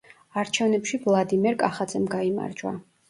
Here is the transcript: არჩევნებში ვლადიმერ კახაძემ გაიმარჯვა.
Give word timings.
არჩევნებში 0.43 0.99
ვლადიმერ 1.03 1.59
კახაძემ 1.65 2.09
გაიმარჯვა. 2.15 2.73